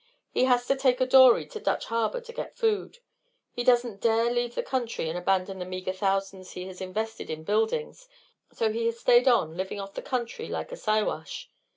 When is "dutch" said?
1.59-1.85